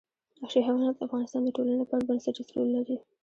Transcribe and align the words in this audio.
وحشي 0.41 0.59
حیوانات 0.67 0.95
د 0.97 1.01
افغانستان 1.07 1.41
د 1.43 1.49
ټولنې 1.55 1.75
لپاره 1.81 2.05
بنسټيز 2.09 2.47
رول 2.55 2.69
لري. 2.77 2.95